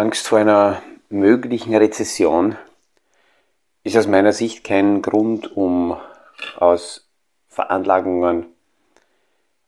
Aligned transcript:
Angst 0.00 0.28
vor 0.28 0.38
einer 0.38 0.80
möglichen 1.10 1.74
Rezession 1.74 2.56
ist 3.84 3.98
aus 3.98 4.06
meiner 4.06 4.32
Sicht 4.32 4.64
kein 4.64 5.02
Grund, 5.02 5.54
um 5.54 5.94
aus 6.56 7.06
Veranlagungen 7.48 8.46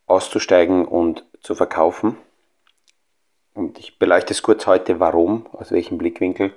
auszusteigen 0.06 0.86
und 0.86 1.26
zu 1.42 1.54
verkaufen. 1.54 2.16
Und 3.52 3.78
ich 3.78 3.98
beleuchte 3.98 4.32
es 4.32 4.42
kurz 4.42 4.66
heute, 4.66 5.00
warum, 5.00 5.46
aus 5.52 5.70
welchem 5.70 5.98
Blickwinkel. 5.98 6.54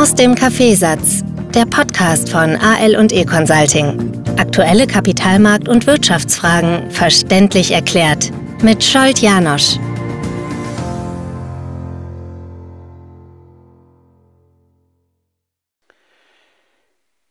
Aus 0.00 0.14
dem 0.14 0.36
Kaffeesatz, 0.36 1.24
der 1.52 1.66
Podcast 1.66 2.30
von 2.30 2.54
AL 2.54 2.94
und 2.96 3.12
E 3.12 3.24
Consulting. 3.24 4.22
Aktuelle 4.38 4.86
Kapitalmarkt- 4.86 5.68
und 5.68 5.88
Wirtschaftsfragen 5.88 6.92
verständlich 6.92 7.72
erklärt 7.72 8.30
mit 8.62 8.84
Scholt 8.84 9.20
Janosch. 9.20 9.78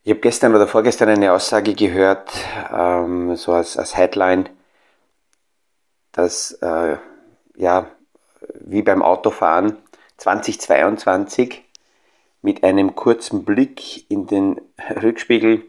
Ich 0.10 0.14
habe 0.14 0.22
gestern 0.22 0.56
oder 0.56 0.66
vorgestern 0.66 1.10
eine 1.10 1.32
Aussage 1.32 1.76
gehört, 1.76 2.32
ähm, 2.76 3.36
so 3.36 3.54
als, 3.54 3.78
als 3.78 3.96
Headline, 3.96 4.50
dass 6.14 6.54
äh, 6.64 6.98
ja, 7.56 7.86
wie 8.56 8.82
beim 8.82 9.04
Autofahren 9.04 9.78
2022 10.18 11.64
mit 12.42 12.64
einem 12.64 12.96
kurzen 12.96 13.46
Blick 13.46 14.10
in 14.10 14.26
den 14.26 14.60
Rückspiegel 15.04 15.62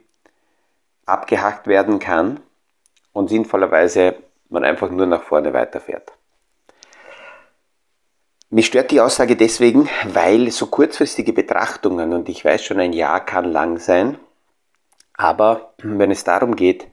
abgehackt 1.05 1.67
werden 1.67 1.99
kann 1.99 2.41
und 3.13 3.29
sinnvollerweise 3.29 4.15
man 4.49 4.65
einfach 4.65 4.91
nur 4.91 5.05
nach 5.05 5.23
vorne 5.23 5.53
weiterfährt. 5.53 6.13
Mich 8.49 8.69
stört 8.69 8.91
die 8.91 9.03
Aussage 9.03 9.37
deswegen, 9.37 9.91
weil 10.07 10.51
so 10.51 10.69
kurzfristige 10.69 11.35
Betrachtungen, 11.35 12.15
und 12.15 12.31
ich 12.31 12.43
weiß 12.43 12.65
schon, 12.65 12.81
ein 12.81 12.95
Jahr 12.95 13.23
kann 13.23 13.45
lang 13.45 13.79
sein, 13.79 14.17
aber 15.21 15.75
wenn 15.83 16.11
es 16.11 16.25
darum 16.25 16.57
geht, 16.57 16.89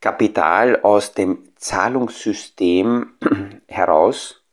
Kapital 0.00 0.80
aus 0.82 1.12
dem 1.12 1.48
Zahlungssystem 1.56 3.14
heraus 3.66 4.44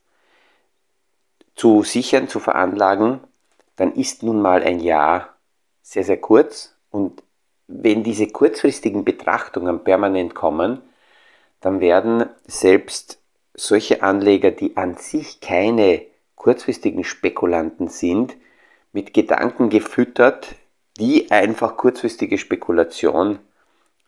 zu 1.54 1.84
sichern, 1.84 2.28
zu 2.28 2.40
veranlagen, 2.40 3.20
dann 3.76 3.94
ist 3.94 4.24
nun 4.24 4.42
mal 4.42 4.64
ein 4.64 4.80
Jahr 4.80 5.36
sehr, 5.84 6.04
sehr 6.04 6.18
kurz. 6.18 6.76
Und 6.90 7.22
wenn 7.68 8.04
diese 8.04 8.26
kurzfristigen 8.26 9.06
Betrachtungen 9.06 9.84
permanent 9.84 10.34
kommen, 10.34 10.82
dann 11.62 11.80
werden 11.80 12.26
selbst 12.48 13.22
solche 13.54 14.02
Anleger, 14.02 14.50
die 14.50 14.76
an 14.78 14.98
sich 14.98 15.42
keine 15.42 16.02
kurzfristigen 16.34 17.04
Spekulanten 17.04 17.88
sind, 17.88 18.36
mit 18.94 19.14
Gedanken 19.14 19.70
gefüttert, 19.70 20.56
die 20.98 21.30
einfach 21.32 21.78
kurzfristige 21.78 22.38
Spekulation 22.38 23.40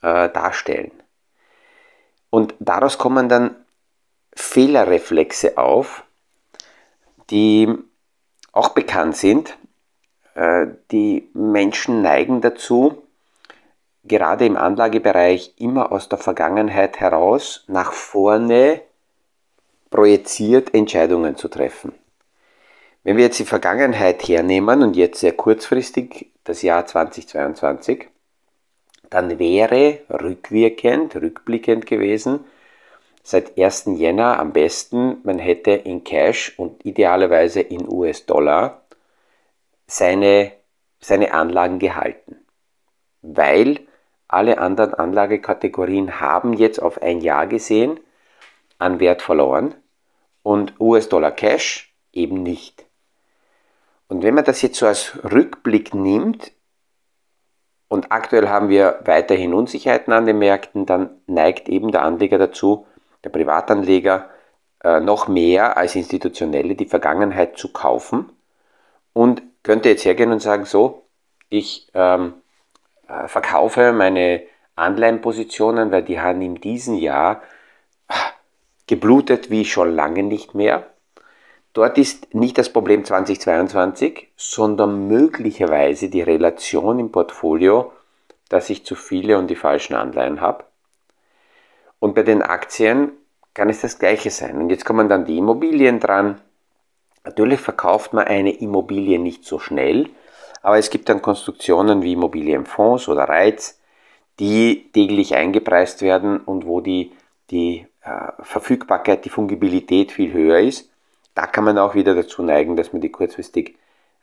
äh, 0.02 0.30
darstellen. 0.30 0.91
Und 2.29 2.55
daraus 2.59 2.97
kommen 2.97 3.29
dann 3.29 3.55
Fehlerreflexe 4.33 5.57
auf, 5.57 6.03
die 7.29 7.73
auch 8.52 8.69
bekannt 8.69 9.17
sind. 9.17 9.57
Äh, 10.35 10.67
die 10.91 11.29
Menschen 11.33 12.02
neigen 12.02 12.41
dazu, 12.41 13.03
gerade 14.03 14.45
im 14.45 14.55
Anlagebereich 14.57 15.53
immer 15.57 15.91
aus 15.91 16.09
der 16.09 16.17
Vergangenheit 16.17 16.99
heraus 16.99 17.66
nach 17.67 17.91
vorne 17.91 18.81
projiziert 19.89 20.73
Entscheidungen 20.73 21.38
zu 21.38 21.47
treffen. 21.47 21.94
Wenn 23.03 23.17
wir 23.17 23.25
jetzt 23.25 23.39
die 23.39 23.45
Vergangenheit 23.45 24.28
hernehmen 24.28 24.83
und 24.83 24.95
jetzt 24.95 25.22
sehr 25.22 25.31
kurzfristig 25.31 26.29
das 26.47 26.62
Jahr 26.62 26.85
2022, 26.85 28.08
dann 29.09 29.38
wäre 29.38 30.00
rückwirkend, 30.09 31.16
rückblickend 31.16 31.85
gewesen, 31.85 32.46
seit 33.22 33.58
1. 33.58 33.85
Jänner 33.97 34.40
am 34.40 34.53
besten, 34.53 35.18
man 35.24 35.40
hätte 35.40 35.72
in 35.72 36.06
Cash 36.06 36.57
und 36.57 36.86
idealerweise 36.86 37.59
in 37.59 37.88
US-Dollar 37.88 38.81
seine, 39.88 40.53
seine 41.00 41.34
Anlagen 41.34 41.80
gehalten. 41.80 42.38
Weil 43.22 43.81
alle 44.30 44.59
anderen 44.59 44.94
Anlagekategorien 44.94 46.22
haben 46.22 46.53
jetzt 46.53 46.81
auf 46.81 47.02
ein 47.02 47.19
Jahr 47.19 47.47
gesehen 47.47 48.00
an 48.80 49.02
Wert 49.02 49.22
verloren 49.22 49.75
und 50.44 50.80
US-Dollar 50.80 51.31
Cash 51.31 51.94
eben 52.13 52.44
nicht. 52.44 52.87
Und 54.07 54.23
wenn 54.23 54.35
man 54.35 54.45
das 54.45 54.62
jetzt 54.62 54.78
so 54.78 54.88
als 54.88 55.18
Rückblick 55.23 55.94
nimmt, 55.94 56.51
und 57.90 58.12
aktuell 58.12 58.50
haben 58.50 58.69
wir 58.69 59.00
weiterhin 59.06 59.53
Unsicherheiten 59.53 60.12
an 60.12 60.25
den 60.25 60.40
Märkten, 60.40 60.85
dann 60.85 61.22
neigt 61.25 61.69
eben 61.69 61.91
der 61.91 62.01
Anleger 62.03 62.38
dazu, 62.38 62.85
der 63.23 63.29
Privatanleger, 63.29 64.29
äh, 64.84 65.00
noch 65.00 65.28
mehr 65.28 65.78
als 65.78 65.95
Institutionelle 65.95 66.75
die 66.75 66.85
Vergangenheit 66.85 67.57
zu 67.57 67.72
kaufen 67.72 68.29
und 69.13 69.41
könnte 69.63 69.90
jetzt 69.90 70.06
hergehen 70.06 70.31
und 70.31 70.41
sagen, 70.41 70.66
so, 70.66 71.07
ich 71.50 71.89
ähm, 71.94 72.35
äh, 73.07 73.28
verkaufe 73.28 73.94
meine 73.94 74.44
Anleihenpositionen, 74.75 75.91
weil 75.91 76.03
die 76.03 76.19
haben 76.19 76.41
in 76.41 76.56
diesem 76.56 76.95
Jahr 76.95 77.41
ah, 78.07 78.31
geblutet 78.85 79.50
wie 79.50 79.66
schon 79.66 79.95
lange 79.95 80.24
nicht 80.24 80.53
mehr. 80.53 80.85
Dort 81.77 81.99
ist 81.99 82.33
nicht 82.33 82.57
das 82.57 82.73
Problem 82.73 83.05
2022, 83.05 84.29
sondern 84.35 85.07
möglicherweise 85.07 86.09
die 86.09 86.23
Relation 86.23 86.97
im 86.97 87.11
Portfolio, 87.11 87.93
dass 88.49 88.71
ich 88.71 88.83
zu 88.83 88.95
viele 88.95 89.38
und 89.38 89.45
die 89.45 89.55
falschen 89.55 89.93
Anleihen 89.93 90.41
habe. 90.41 90.63
Und 91.99 92.15
bei 92.15 92.23
den 92.23 92.41
Aktien 92.41 93.11
kann 93.53 93.69
es 93.69 93.81
das 93.81 93.99
gleiche 93.99 94.31
sein. 94.31 94.57
Und 94.57 94.71
jetzt 94.71 94.85
kommen 94.85 95.07
dann 95.07 95.25
die 95.25 95.38
Immobilien 95.38 95.99
dran. 95.99 96.41
Natürlich 97.23 97.59
verkauft 97.59 98.11
man 98.11 98.25
eine 98.25 98.57
Immobilie 98.57 99.19
nicht 99.19 99.45
so 99.45 99.59
schnell, 99.59 100.09
aber 100.63 100.79
es 100.79 100.89
gibt 100.89 101.09
dann 101.09 101.21
Konstruktionen 101.21 102.01
wie 102.01 102.13
Immobilienfonds 102.13 103.07
oder 103.07 103.25
Reiz, 103.25 103.79
die 104.39 104.89
täglich 104.94 105.35
eingepreist 105.35 106.01
werden 106.01 106.39
und 106.39 106.65
wo 106.65 106.81
die, 106.81 107.11
die 107.51 107.85
äh, 108.01 108.31
Verfügbarkeit, 108.41 109.25
die 109.25 109.29
Fungibilität 109.29 110.11
viel 110.11 110.33
höher 110.33 110.57
ist. 110.57 110.89
Da 111.38 111.46
kann 111.46 111.66
man 111.66 111.78
auch 111.78 111.94
wieder 111.94 112.16
dazu 112.16 112.42
neigen, 112.42 112.75
dass 112.75 112.94
man 112.94 113.02
die 113.03 113.12
kurzfristig 113.12 113.75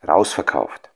rausverkauft. 0.06 0.90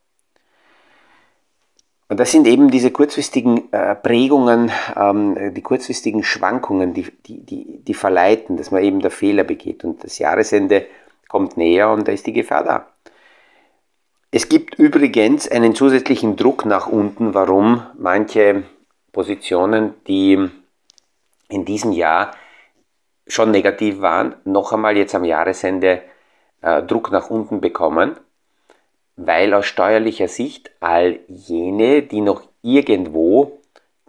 Und 2.09 2.19
das 2.19 2.33
sind 2.33 2.49
eben 2.49 2.73
diese 2.73 2.91
kurzfristigen 2.91 3.73
äh, 3.73 3.95
Prägungen, 3.95 4.73
ähm, 4.97 5.55
die 5.55 5.62
kurzfristigen 5.62 6.25
Schwankungen, 6.25 6.93
die, 6.93 7.05
die, 7.25 7.47
die, 7.47 7.84
die 7.84 7.95
verleiten, 7.95 8.56
dass 8.56 8.73
man 8.73 8.83
eben 8.83 8.99
der 8.99 9.12
Fehler 9.12 9.45
begeht. 9.45 9.84
Und 9.84 10.03
das 10.03 10.19
Jahresende 10.19 10.87
kommt 11.29 11.56
näher 11.56 11.89
und 11.91 12.09
da 12.09 12.11
ist 12.11 12.27
die 12.27 12.33
Gefahr 12.33 12.65
da. 12.65 12.89
Es 14.33 14.49
gibt 14.49 14.75
übrigens 14.75 15.49
einen 15.49 15.77
zusätzlichen 15.77 16.35
Druck 16.35 16.65
nach 16.65 16.89
unten, 16.89 17.33
warum 17.33 17.87
manche 17.97 18.65
Positionen, 19.12 19.95
die 20.09 20.50
in 21.49 21.65
diesem 21.65 21.93
Jahr 21.93 22.33
schon 23.28 23.50
negativ 23.50 24.00
waren, 24.00 24.34
noch 24.44 24.72
einmal 24.72 24.97
jetzt 24.97 25.15
am 25.15 25.25
Jahresende 25.25 26.03
äh, 26.62 26.83
Druck 26.83 27.12
nach 27.12 27.31
unten 27.31 27.61
bekommen, 27.61 28.16
weil 29.16 29.55
aus 29.55 29.66
steuerlicher 29.66 30.28
Sicht 30.28 30.71
all 30.81 31.21
jene, 31.28 32.03
die 32.03 32.21
noch 32.21 32.43
irgendwo 32.62 33.61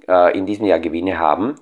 äh, 0.08 0.38
in 0.38 0.46
diesem 0.46 0.66
Jahr 0.66 0.80
Gewinne 0.80 1.20
haben, 1.20 1.56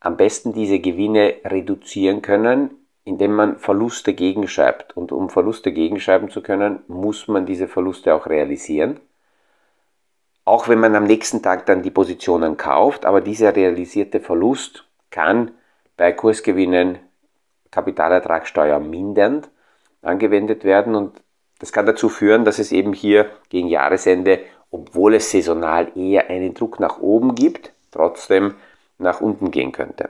am 0.00 0.16
besten 0.16 0.52
diese 0.52 0.78
Gewinne 0.78 1.36
reduzieren 1.44 2.22
können, 2.22 2.70
indem 3.04 3.34
man 3.34 3.58
Verluste 3.58 4.14
gegenschreibt. 4.14 4.96
Und 4.96 5.12
um 5.12 5.30
Verluste 5.30 5.72
gegenschreiben 5.72 6.30
zu 6.30 6.42
können, 6.42 6.80
muss 6.88 7.26
man 7.28 7.46
diese 7.46 7.68
Verluste 7.68 8.14
auch 8.14 8.26
realisieren. 8.26 9.00
Auch 10.44 10.68
wenn 10.68 10.80
man 10.80 10.94
am 10.94 11.04
nächsten 11.04 11.42
Tag 11.42 11.66
dann 11.66 11.82
die 11.82 11.90
Positionen 11.90 12.56
kauft, 12.56 13.04
aber 13.04 13.20
dieser 13.20 13.54
realisierte 13.54 14.20
Verlust 14.20 14.84
kann 15.10 15.52
bei 15.98 16.12
Kursgewinnen 16.12 16.98
Kapitalertragssteuer 17.70 18.78
mindernd 18.78 19.50
angewendet 20.00 20.64
werden 20.64 20.94
und 20.94 21.20
das 21.58 21.72
kann 21.72 21.84
dazu 21.86 22.08
führen, 22.08 22.44
dass 22.44 22.58
es 22.58 22.72
eben 22.72 22.92
hier 22.92 23.30
gegen 23.50 23.68
Jahresende, 23.68 24.40
obwohl 24.70 25.14
es 25.14 25.30
saisonal 25.30 25.92
eher 25.96 26.30
einen 26.30 26.54
Druck 26.54 26.80
nach 26.80 27.00
oben 27.00 27.34
gibt, 27.34 27.72
trotzdem 27.90 28.54
nach 28.98 29.20
unten 29.20 29.50
gehen 29.50 29.72
könnte. 29.72 30.08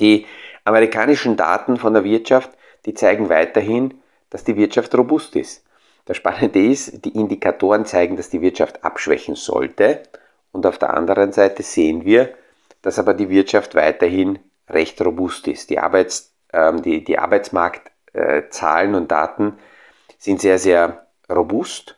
Die 0.00 0.26
amerikanischen 0.64 1.36
Daten 1.36 1.76
von 1.76 1.92
der 1.92 2.04
Wirtschaft, 2.04 2.50
die 2.86 2.94
zeigen 2.94 3.28
weiterhin, 3.28 4.00
dass 4.30 4.44
die 4.44 4.56
Wirtschaft 4.56 4.94
robust 4.96 5.36
ist. 5.36 5.64
Das 6.06 6.16
Spannende 6.16 6.64
ist, 6.64 7.04
die 7.04 7.16
Indikatoren 7.16 7.84
zeigen, 7.84 8.16
dass 8.16 8.30
die 8.30 8.40
Wirtschaft 8.40 8.82
abschwächen 8.82 9.36
sollte 9.36 10.02
und 10.52 10.66
auf 10.66 10.78
der 10.78 10.94
anderen 10.94 11.32
Seite 11.32 11.62
sehen 11.62 12.04
wir, 12.04 12.34
dass 12.82 12.98
aber 12.98 13.14
die 13.14 13.28
Wirtschaft 13.28 13.74
weiterhin 13.74 14.38
recht 14.68 15.00
robust 15.00 15.46
ist. 15.48 15.70
Die 15.70 15.78
Arbeits, 15.78 16.34
ähm, 16.52 16.82
die, 16.82 17.04
die 17.04 17.18
Arbeitsmarktzahlen 17.18 18.94
und 18.94 19.10
Daten 19.10 19.58
sind 20.18 20.40
sehr, 20.40 20.58
sehr 20.58 21.06
robust. 21.30 21.96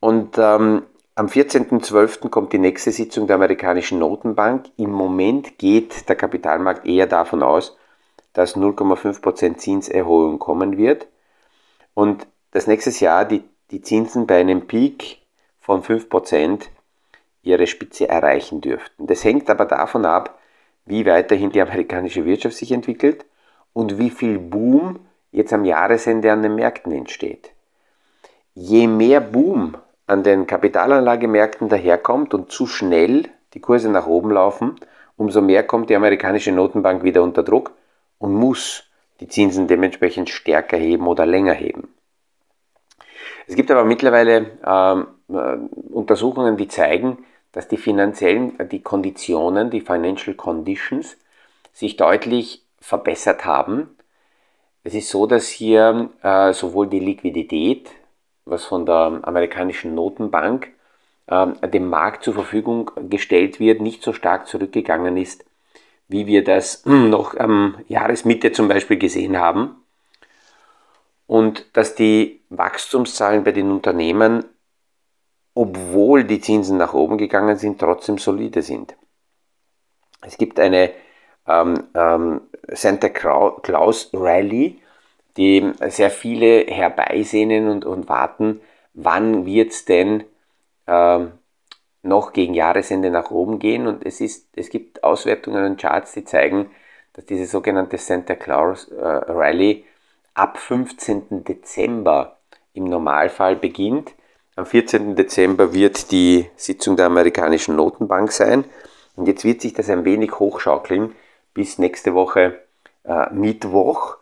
Und 0.00 0.38
ähm, 0.38 0.82
am 1.14 1.26
14.12. 1.26 2.30
kommt 2.30 2.52
die 2.52 2.58
nächste 2.58 2.92
Sitzung 2.92 3.26
der 3.26 3.36
amerikanischen 3.36 3.98
Notenbank. 3.98 4.70
Im 4.76 4.90
Moment 4.90 5.58
geht 5.58 6.08
der 6.08 6.16
Kapitalmarkt 6.16 6.86
eher 6.86 7.06
davon 7.06 7.42
aus, 7.42 7.76
dass 8.32 8.56
0,5% 8.56 9.58
Zinserhöhung 9.58 10.38
kommen 10.38 10.78
wird 10.78 11.08
und 11.94 12.26
dass 12.52 12.66
nächstes 12.66 13.00
Jahr 13.00 13.24
die, 13.24 13.44
die 13.70 13.82
Zinsen 13.82 14.26
bei 14.26 14.40
einem 14.40 14.66
Peak 14.66 15.18
von 15.60 15.82
5% 15.82 16.68
ihre 17.42 17.66
Spitze 17.66 18.08
erreichen 18.08 18.60
dürften. 18.60 19.06
Das 19.06 19.24
hängt 19.24 19.50
aber 19.50 19.66
davon 19.66 20.06
ab, 20.06 20.38
wie 20.86 21.06
weiterhin 21.06 21.50
die 21.50 21.60
amerikanische 21.60 22.24
Wirtschaft 22.24 22.56
sich 22.56 22.72
entwickelt 22.72 23.24
und 23.72 23.98
wie 23.98 24.10
viel 24.10 24.38
Boom 24.38 25.00
jetzt 25.32 25.52
am 25.52 25.64
Jahresende 25.64 26.32
an 26.32 26.42
den 26.42 26.54
Märkten 26.54 26.92
entsteht. 26.92 27.52
Je 28.54 28.86
mehr 28.86 29.20
Boom 29.20 29.76
an 30.06 30.22
den 30.22 30.46
Kapitalanlagemärkten 30.46 31.68
daherkommt 31.68 32.34
und 32.34 32.50
zu 32.50 32.66
schnell 32.66 33.28
die 33.54 33.60
Kurse 33.60 33.88
nach 33.88 34.06
oben 34.06 34.30
laufen, 34.30 34.76
umso 35.16 35.40
mehr 35.40 35.62
kommt 35.62 35.90
die 35.90 35.96
amerikanische 35.96 36.52
Notenbank 36.52 37.04
wieder 37.04 37.22
unter 37.22 37.42
Druck 37.42 37.72
und 38.18 38.34
muss 38.34 38.84
die 39.20 39.28
Zinsen 39.28 39.68
dementsprechend 39.68 40.30
stärker 40.30 40.76
heben 40.76 41.06
oder 41.06 41.26
länger 41.26 41.52
heben. 41.52 41.88
Es 43.46 43.54
gibt 43.54 43.70
aber 43.70 43.84
mittlerweile 43.84 44.58
ähm, 44.64 45.06
äh, 45.28 45.56
Untersuchungen, 45.92 46.56
die 46.56 46.68
zeigen, 46.68 47.18
dass 47.52 47.68
die 47.68 47.76
finanziellen, 47.76 48.58
äh, 48.58 48.66
die 48.66 48.82
Konditionen, 48.82 49.70
die 49.70 49.80
Financial 49.80 50.34
Conditions, 50.34 51.16
sich 51.72 51.96
deutlich 51.96 52.64
verbessert 52.80 53.44
haben. 53.44 53.96
Es 54.84 54.94
ist 54.94 55.10
so, 55.10 55.26
dass 55.26 55.48
hier 55.48 56.10
äh, 56.22 56.52
sowohl 56.52 56.88
die 56.88 57.00
Liquidität 57.00 57.90
was 58.50 58.64
von 58.64 58.84
der 58.84 59.20
amerikanischen 59.22 59.94
Notenbank 59.94 60.72
ähm, 61.28 61.54
dem 61.62 61.88
Markt 61.88 62.24
zur 62.24 62.34
Verfügung 62.34 62.90
gestellt 63.08 63.60
wird, 63.60 63.80
nicht 63.80 64.02
so 64.02 64.12
stark 64.12 64.46
zurückgegangen 64.46 65.16
ist, 65.16 65.44
wie 66.08 66.26
wir 66.26 66.44
das 66.44 66.82
noch 66.84 67.36
am 67.36 67.76
Jahresmitte 67.88 68.52
zum 68.52 68.68
Beispiel 68.68 68.98
gesehen 68.98 69.38
haben. 69.38 69.76
Und 71.26 71.64
dass 71.76 71.94
die 71.94 72.40
Wachstumszahlen 72.50 73.44
bei 73.44 73.52
den 73.52 73.70
Unternehmen, 73.70 74.44
obwohl 75.60 76.24
die 76.24 76.40
Zinsen 76.40 76.78
nach 76.78 76.94
oben 76.94 77.18
gegangen 77.18 77.58
sind, 77.58 77.78
trotzdem 77.78 78.16
solide 78.16 78.62
sind. 78.62 78.96
Es 80.22 80.38
gibt 80.38 80.58
eine 80.58 80.90
ähm, 81.46 81.74
ähm, 81.94 82.40
Santa 82.68 83.10
Claus 83.10 84.08
Rally, 84.14 84.80
die 85.36 85.70
sehr 85.88 86.10
viele 86.10 86.64
herbeisehnen 86.64 87.68
und, 87.68 87.84
und 87.84 88.08
warten, 88.08 88.62
wann 88.94 89.44
wird 89.44 89.72
es 89.72 89.84
denn 89.84 90.24
ähm, 90.86 91.32
noch 92.02 92.32
gegen 92.32 92.54
Jahresende 92.54 93.10
nach 93.10 93.30
oben 93.30 93.58
gehen. 93.58 93.86
Und 93.86 94.06
es, 94.06 94.22
ist, 94.22 94.48
es 94.56 94.70
gibt 94.70 95.04
Auswertungen 95.04 95.66
und 95.66 95.78
Charts, 95.78 96.12
die 96.12 96.24
zeigen, 96.24 96.70
dass 97.12 97.26
diese 97.26 97.44
sogenannte 97.44 97.98
Santa 97.98 98.34
Claus 98.34 98.88
äh, 98.88 99.04
Rally 99.04 99.84
ab 100.32 100.56
15. 100.56 101.44
Dezember 101.44 102.38
im 102.72 102.84
Normalfall 102.84 103.56
beginnt. 103.56 104.14
Am 104.60 104.66
14. 104.66 105.16
Dezember 105.16 105.72
wird 105.72 106.10
die 106.10 106.46
Sitzung 106.56 106.96
der 106.96 107.06
amerikanischen 107.06 107.76
Notenbank 107.76 108.30
sein. 108.30 108.64
Und 109.16 109.26
jetzt 109.26 109.44
wird 109.44 109.62
sich 109.62 109.72
das 109.72 109.88
ein 109.88 110.04
wenig 110.04 110.38
hochschaukeln 110.38 111.14
bis 111.54 111.78
nächste 111.78 112.14
Woche 112.14 112.60
äh, 113.04 113.32
Mittwoch 113.32 114.18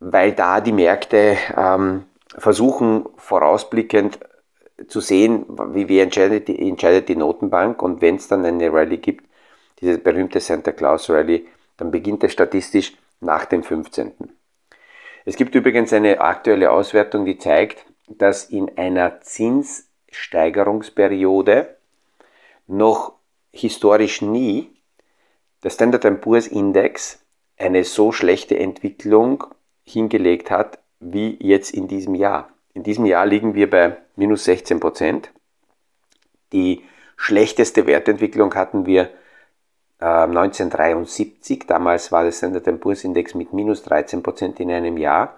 weil 0.00 0.32
da 0.32 0.60
die 0.60 0.72
Märkte 0.72 1.36
ähm, 1.56 2.04
versuchen 2.36 3.06
vorausblickend 3.16 4.18
zu 4.88 5.00
sehen, 5.00 5.46
wie, 5.72 5.88
wie 5.88 6.00
entscheidet, 6.00 6.48
die, 6.48 6.68
entscheidet 6.68 7.08
die 7.08 7.16
Notenbank 7.16 7.80
und 7.80 8.02
wenn 8.02 8.16
es 8.16 8.28
dann 8.28 8.44
eine 8.44 8.72
Rallye 8.72 8.98
gibt, 8.98 9.24
diese 9.80 9.98
berühmte 9.98 10.40
Santa 10.40 10.72
Claus 10.72 11.08
Rallye, 11.08 11.46
dann 11.76 11.90
beginnt 11.90 12.22
es 12.24 12.32
statistisch 12.32 12.92
nach 13.20 13.46
dem 13.46 13.62
15. 13.62 14.12
Es 15.24 15.36
gibt 15.36 15.54
übrigens 15.54 15.92
eine 15.92 16.20
aktuelle 16.20 16.70
Auswertung, 16.70 17.24
die 17.24 17.38
zeigt, 17.38 17.86
dass 18.08 18.44
in 18.44 18.76
einer 18.76 19.20
Zinssteigerungsperiode 19.20 21.76
noch 22.66 23.12
historisch 23.52 24.22
nie 24.22 24.70
der 25.62 25.70
Standard 25.70 26.20
Poor's 26.20 26.46
Index 26.46 27.24
eine 27.56 27.84
so 27.84 28.12
schlechte 28.12 28.58
Entwicklung 28.58 29.44
hingelegt 29.84 30.50
hat 30.50 30.78
wie 31.00 31.36
jetzt 31.40 31.72
in 31.72 31.88
diesem 31.88 32.14
Jahr. 32.14 32.50
In 32.72 32.82
diesem 32.82 33.06
Jahr 33.06 33.26
liegen 33.26 33.54
wir 33.54 33.70
bei 33.70 33.96
minus 34.16 34.44
16 34.44 34.80
Prozent. 34.80 35.30
Die 36.52 36.82
schlechteste 37.16 37.86
Wertentwicklung 37.86 38.54
hatten 38.54 38.86
wir 38.86 39.10
äh, 40.00 40.04
1973. 40.04 41.66
Damals 41.66 42.10
war 42.10 42.24
der 42.24 42.32
Standard 42.32 42.80
Poor's 42.80 43.04
Index 43.04 43.34
mit 43.34 43.52
minus 43.52 43.82
13 43.84 44.22
Prozent 44.22 44.60
in 44.60 44.70
einem 44.70 44.96
Jahr. 44.96 45.36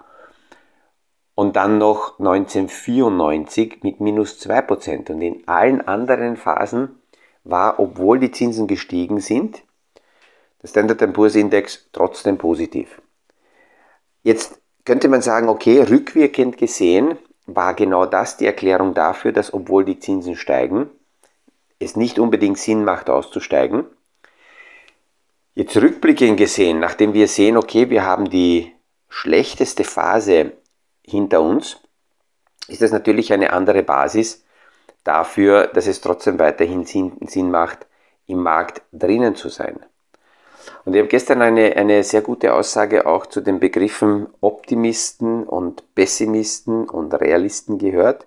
Und 1.36 1.54
dann 1.54 1.76
noch 1.76 2.18
1994 2.18 3.82
mit 3.82 4.00
minus 4.00 4.40
2 4.40 4.62
Prozent. 4.62 5.10
Und 5.10 5.20
in 5.20 5.46
allen 5.46 5.86
anderen 5.86 6.36
Phasen 6.36 6.98
war, 7.44 7.78
obwohl 7.78 8.18
die 8.18 8.32
Zinsen 8.32 8.66
gestiegen 8.66 9.20
sind, 9.20 9.62
der 10.62 10.68
Standard 10.68 11.12
Poor's 11.12 11.34
Index 11.34 11.88
trotzdem 11.92 12.38
positiv. 12.38 13.02
Jetzt 14.22 14.58
könnte 14.86 15.08
man 15.08 15.20
sagen, 15.20 15.50
okay, 15.50 15.82
rückwirkend 15.82 16.56
gesehen 16.56 17.18
war 17.46 17.74
genau 17.74 18.06
das 18.06 18.38
die 18.38 18.46
Erklärung 18.46 18.94
dafür, 18.94 19.32
dass 19.32 19.52
obwohl 19.52 19.84
die 19.84 20.00
Zinsen 20.00 20.36
steigen, 20.36 20.88
es 21.78 21.96
nicht 21.96 22.18
unbedingt 22.18 22.58
Sinn 22.58 22.82
macht 22.82 23.10
auszusteigen. 23.10 23.84
Jetzt 25.54 25.76
rückblickend 25.76 26.38
gesehen, 26.38 26.80
nachdem 26.80 27.12
wir 27.12 27.28
sehen, 27.28 27.58
okay, 27.58 27.90
wir 27.90 28.04
haben 28.04 28.30
die 28.30 28.72
schlechteste 29.10 29.84
Phase 29.84 30.52
hinter 31.06 31.40
uns, 31.40 31.78
ist 32.68 32.82
das 32.82 32.92
natürlich 32.92 33.32
eine 33.32 33.52
andere 33.52 33.82
Basis 33.82 34.44
dafür, 35.04 35.68
dass 35.68 35.86
es 35.86 36.00
trotzdem 36.00 36.38
weiterhin 36.38 36.84
Sinn 36.84 37.50
macht, 37.50 37.86
im 38.26 38.42
Markt 38.42 38.82
drinnen 38.92 39.36
zu 39.36 39.48
sein. 39.48 39.78
Und 40.84 40.94
ich 40.94 41.00
habe 41.00 41.08
gestern 41.08 41.42
eine, 41.42 41.76
eine 41.76 42.02
sehr 42.02 42.22
gute 42.22 42.52
Aussage 42.52 43.06
auch 43.06 43.26
zu 43.26 43.40
den 43.40 43.60
Begriffen 43.60 44.26
Optimisten 44.40 45.44
und 45.44 45.94
Pessimisten 45.94 46.88
und 46.88 47.14
Realisten 47.14 47.78
gehört. 47.78 48.26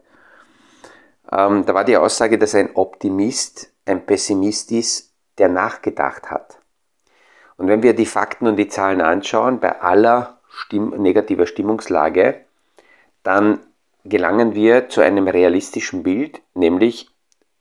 Ähm, 1.32 1.66
da 1.66 1.74
war 1.74 1.84
die 1.84 1.98
Aussage, 1.98 2.38
dass 2.38 2.56
ein 2.56 2.76
Optimist 2.76 3.72
ein 3.86 4.06
Pessimist 4.06 4.72
ist, 4.72 5.14
der 5.38 5.50
nachgedacht 5.50 6.32
hat. 6.32 6.60
Und 7.58 7.68
wenn 7.68 7.84
wir 7.84 7.94
die 7.94 8.06
Fakten 8.06 8.48
und 8.48 8.56
die 8.56 8.68
Zahlen 8.70 9.02
anschauen, 9.02 9.60
bei 9.60 9.82
aller 9.82 10.40
Stimm 10.50 10.90
negativer 11.02 11.46
Stimmungslage, 11.46 12.46
dann 13.24 13.60
gelangen 14.06 14.56
wir 14.56 14.90
zu 14.90 15.02
einem 15.02 15.28
realistischen 15.28 16.04
Bild, 16.04 16.42
nämlich 16.54 17.10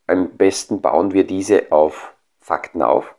am 0.07 0.31
besten 0.31 0.81
bauen 0.81 1.13
wir 1.13 1.27
diese 1.27 1.71
auf 1.71 2.15
Fakten 2.41 2.83
auf. 2.83 3.15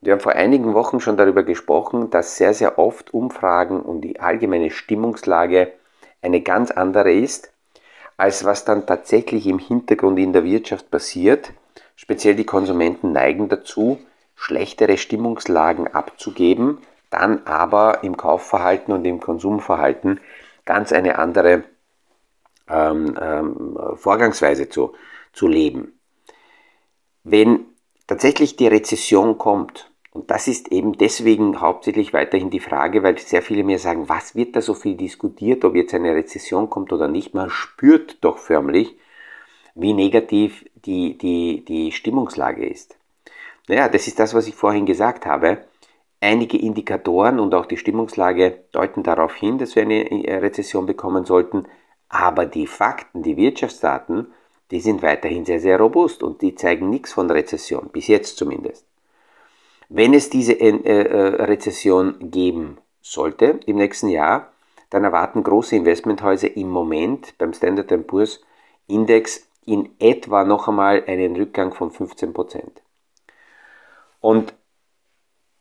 Wir 0.00 0.12
haben 0.12 0.20
vor 0.20 0.32
einigen 0.32 0.74
Wochen 0.74 1.00
schon 1.00 1.16
darüber 1.16 1.42
gesprochen, 1.42 2.10
dass 2.10 2.36
sehr, 2.36 2.52
sehr 2.52 2.78
oft 2.78 3.14
Umfragen 3.14 3.80
und 3.80 4.02
die 4.02 4.20
allgemeine 4.20 4.70
Stimmungslage 4.70 5.72
eine 6.20 6.42
ganz 6.42 6.70
andere 6.70 7.12
ist, 7.12 7.52
als 8.16 8.44
was 8.44 8.64
dann 8.64 8.86
tatsächlich 8.86 9.46
im 9.46 9.58
Hintergrund 9.58 10.18
in 10.18 10.32
der 10.32 10.44
Wirtschaft 10.44 10.90
passiert. 10.90 11.52
Speziell 11.96 12.34
die 12.34 12.44
Konsumenten 12.44 13.12
neigen 13.12 13.48
dazu, 13.48 13.98
schlechtere 14.34 14.98
Stimmungslagen 14.98 15.88
abzugeben, 15.88 16.78
dann 17.08 17.46
aber 17.46 18.04
im 18.04 18.16
Kaufverhalten 18.16 18.92
und 18.92 19.04
im 19.06 19.20
Konsumverhalten 19.20 20.20
ganz 20.66 20.92
eine 20.92 21.18
andere 21.18 21.64
ähm, 22.68 23.16
ähm, 23.18 23.78
Vorgangsweise 23.94 24.68
zu, 24.68 24.92
zu 25.32 25.48
leben. 25.48 25.98
Wenn 27.24 27.64
tatsächlich 28.06 28.56
die 28.56 28.68
Rezession 28.68 29.38
kommt, 29.38 29.90
und 30.10 30.30
das 30.30 30.48
ist 30.48 30.72
eben 30.72 30.96
deswegen 30.96 31.60
hauptsächlich 31.60 32.12
weiterhin 32.12 32.50
die 32.50 32.60
Frage, 32.60 33.02
weil 33.02 33.18
sehr 33.18 33.42
viele 33.42 33.64
mir 33.64 33.78
sagen, 33.78 34.08
was 34.08 34.34
wird 34.34 34.56
da 34.56 34.62
so 34.62 34.74
viel 34.74 34.96
diskutiert, 34.96 35.64
ob 35.64 35.74
jetzt 35.74 35.94
eine 35.94 36.14
Rezession 36.14 36.70
kommt 36.70 36.92
oder 36.92 37.06
nicht. 37.06 37.34
Man 37.34 37.50
spürt 37.50 38.18
doch 38.22 38.38
förmlich, 38.38 38.96
wie 39.74 39.92
negativ 39.92 40.64
die, 40.74 41.18
die, 41.18 41.64
die 41.66 41.92
Stimmungslage 41.92 42.66
ist. 42.66 42.96
Naja, 43.68 43.88
das 43.88 44.06
ist 44.06 44.18
das, 44.18 44.32
was 44.32 44.46
ich 44.46 44.54
vorhin 44.54 44.86
gesagt 44.86 45.26
habe. 45.26 45.58
Einige 46.26 46.58
Indikatoren 46.58 47.38
und 47.38 47.54
auch 47.54 47.66
die 47.66 47.76
Stimmungslage 47.76 48.64
deuten 48.72 49.04
darauf 49.04 49.36
hin, 49.36 49.58
dass 49.58 49.76
wir 49.76 49.84
eine 49.84 50.42
Rezession 50.42 50.84
bekommen 50.84 51.24
sollten. 51.24 51.68
Aber 52.08 52.46
die 52.46 52.66
Fakten, 52.66 53.22
die 53.22 53.36
Wirtschaftsdaten, 53.36 54.26
die 54.72 54.80
sind 54.80 55.02
weiterhin 55.02 55.44
sehr, 55.44 55.60
sehr 55.60 55.78
robust 55.78 56.24
und 56.24 56.42
die 56.42 56.56
zeigen 56.56 56.90
nichts 56.90 57.12
von 57.12 57.30
Rezession, 57.30 57.90
bis 57.92 58.08
jetzt 58.08 58.38
zumindest. 58.38 58.84
Wenn 59.88 60.14
es 60.14 60.28
diese 60.28 60.54
äh, 60.54 60.70
äh, 60.70 61.44
Rezession 61.44 62.16
geben 62.18 62.78
sollte 63.00 63.60
im 63.66 63.76
nächsten 63.76 64.08
Jahr, 64.08 64.50
dann 64.90 65.04
erwarten 65.04 65.44
große 65.44 65.76
Investmenthäuser 65.76 66.56
im 66.56 66.70
Moment 66.70 67.38
beim 67.38 67.52
Standard 67.52 68.04
Poor's 68.08 68.40
Index 68.88 69.46
in 69.64 69.90
etwa 70.00 70.42
noch 70.42 70.66
einmal 70.66 71.04
einen 71.06 71.36
Rückgang 71.36 71.72
von 71.72 71.92
15 71.92 72.34
Und 74.20 74.54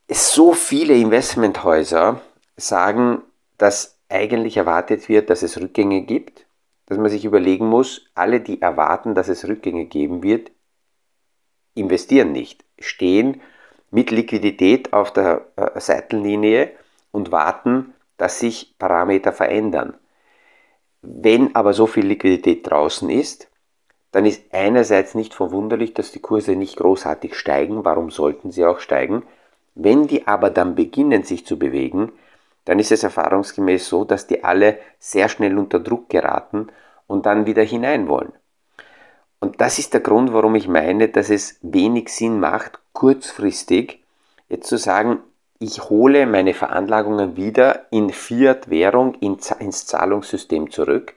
so 0.10 0.54
viele 0.54 0.96
Investmenthäuser 0.96 2.22
sagen, 2.58 3.24
dass 3.58 4.00
eigentlich 4.10 4.58
erwartet 4.58 5.10
wird, 5.10 5.30
dass 5.30 5.42
es 5.42 5.60
Rückgänge 5.60 6.02
gibt, 6.02 6.46
dass 6.86 6.98
man 6.98 7.10
sich 7.10 7.26
überlegen 7.26 7.68
muss, 7.68 8.10
alle, 8.14 8.42
die 8.42 8.62
erwarten, 8.62 9.16
dass 9.16 9.28
es 9.28 9.48
Rückgänge 9.48 9.86
geben 9.86 10.22
wird, 10.22 10.52
investieren 11.74 12.32
nicht, 12.32 12.64
stehen 12.80 13.42
mit 13.90 14.12
Liquidität 14.12 14.94
auf 14.94 15.12
der 15.12 15.48
äh, 15.56 15.80
Seitenlinie 15.80 16.72
und 17.12 17.32
warten, 17.32 17.94
dass 18.18 18.40
sich 18.40 18.76
Parameter 18.78 19.34
verändern. 19.34 19.98
Wenn 21.02 21.56
aber 21.56 21.74
so 21.74 21.88
viel 21.88 22.06
Liquidität 22.06 22.70
draußen 22.70 23.10
ist, 23.10 23.50
dann 24.12 24.26
ist 24.26 24.44
einerseits 24.54 25.16
nicht 25.16 25.34
verwunderlich, 25.34 25.94
dass 25.94 26.12
die 26.12 26.22
Kurse 26.22 26.56
nicht 26.56 26.78
großartig 26.78 27.36
steigen. 27.36 27.84
Warum 27.84 28.12
sollten 28.12 28.52
sie 28.52 28.66
auch 28.66 28.80
steigen? 28.80 29.24
Wenn 29.76 30.08
die 30.08 30.26
aber 30.28 30.50
dann 30.50 30.76
beginnen, 30.76 31.24
sich 31.24 31.46
zu 31.46 31.60
bewegen, 31.60 32.12
dann 32.64 32.80
ist 32.80 32.92
es 32.92 33.04
erfahrungsgemäß 33.04 33.88
so, 33.88 34.06
dass 34.06 34.26
die 34.26 34.44
alle 34.44 34.80
sehr 35.00 35.30
schnell 35.30 35.58
unter 35.58 35.80
Druck 35.80 36.10
geraten 36.10 36.68
und 37.08 37.26
dann 37.26 37.46
wieder 37.46 37.64
hinein 37.64 38.08
wollen. 38.08 38.34
Und 39.40 39.62
das 39.62 39.78
ist 39.78 39.94
der 39.94 40.02
Grund, 40.02 40.34
warum 40.34 40.56
ich 40.56 40.68
meine, 40.68 41.10
dass 41.10 41.30
es 41.30 41.60
wenig 41.62 42.10
Sinn 42.10 42.40
macht, 42.40 42.80
kurzfristig 42.94 44.04
jetzt 44.50 44.68
zu 44.68 44.78
sagen, 44.78 45.20
ich 45.60 45.90
hole 45.90 46.26
meine 46.26 46.54
Veranlagungen 46.54 47.38
wieder 47.38 47.86
in 47.92 48.10
Fiat-Währung 48.10 49.16
in, 49.16 49.38
ins 49.60 49.86
Zahlungssystem 49.86 50.72
zurück, 50.72 51.14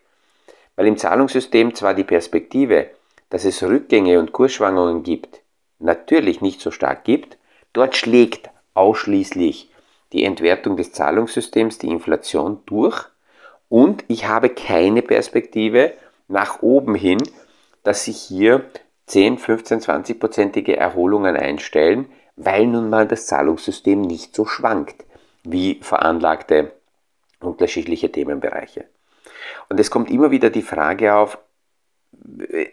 weil 0.77 0.87
im 0.87 0.97
Zahlungssystem 0.97 1.75
zwar 1.75 1.95
die 1.95 2.05
Perspektive, 2.05 2.91
dass 3.31 3.45
es 3.45 3.62
Rückgänge 3.62 4.19
und 4.19 4.33
Kursschwankungen 4.33 5.03
gibt, 5.03 5.41
natürlich 5.79 6.41
nicht 6.41 6.61
so 6.61 6.71
stark 6.71 7.05
gibt, 7.05 7.37
dort 7.73 7.97
schlägt 7.97 8.51
ausschließlich 8.75 9.71
die 10.13 10.25
Entwertung 10.25 10.77
des 10.77 10.93
Zahlungssystems, 10.93 11.79
die 11.79 11.89
Inflation 11.89 12.61
durch 12.67 13.07
und 13.69 14.05
ich 14.09 14.27
habe 14.27 14.49
keine 14.49 15.03
Perspektive 15.03 15.93
nach 16.29 16.63
oben 16.63 16.95
hin, 16.95 17.23
dass 17.83 18.05
sich 18.05 18.19
hier 18.19 18.65
10, 19.07 19.39
15, 19.39 19.81
20-prozentige 19.81 20.75
Erholungen 20.75 21.37
einstellen, 21.37 22.07
weil 22.37 22.67
nun 22.67 22.91
mal 22.91 23.07
das 23.07 23.27
Zahlungssystem 23.27 24.01
nicht 24.01 24.35
so 24.35 24.45
schwankt 24.45 25.05
wie 25.45 25.79
veranlagte 25.83 26.73
unterschiedliche 27.41 28.13
Themenbereiche. 28.13 28.85
Und 29.69 29.81
es 29.81 29.91
kommt 29.91 30.11
immer 30.11 30.31
wieder 30.31 30.51
die 30.51 30.63
Frage 30.63 31.15
auf, 31.15 31.39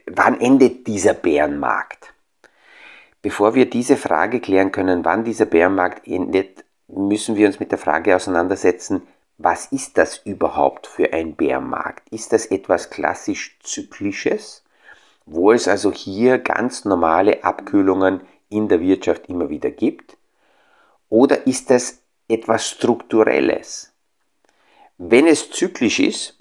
wann 0.08 0.40
endet 0.40 0.88
dieser 0.88 1.14
Bärenmarkt? 1.14 2.14
Bevor 3.26 3.56
wir 3.56 3.68
diese 3.68 3.98
Frage 3.98 4.40
klären 4.40 4.72
können, 4.72 5.04
wann 5.04 5.24
dieser 5.24 5.48
Bärenmarkt 5.48 6.08
endet, 6.08 6.64
müssen 6.88 7.36
wir 7.36 7.48
uns 7.48 7.60
mit 7.60 7.72
der 7.72 7.80
Frage 7.80 8.16
auseinandersetzen, 8.16 9.02
was 9.40 9.66
ist 9.72 9.98
das 9.98 10.18
überhaupt 10.18 10.86
für 10.86 11.12
ein 11.12 11.36
Bärenmarkt? 11.36 12.08
Ist 12.10 12.34
das 12.34 12.46
etwas 12.46 12.92
klassisch 12.92 13.58
Zyklisches, 13.64 14.64
wo 15.26 15.52
es 15.52 15.68
also 15.68 15.92
hier 15.92 16.38
ganz 16.38 16.86
normale 16.86 17.44
Abkühlungen 17.44 18.22
in 18.50 18.68
der 18.68 18.80
Wirtschaft 18.80 19.28
immer 19.28 19.50
wieder 19.50 19.72
gibt? 19.72 20.18
Oder 21.10 21.48
ist 21.48 21.72
das 21.72 22.04
etwas 22.28 22.70
Strukturelles? 22.70 23.92
Wenn 25.00 25.26
es 25.26 25.50
zyklisch 25.50 26.00
ist, 26.00 26.38